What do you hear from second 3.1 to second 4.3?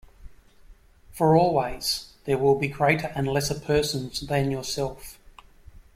and lesser persons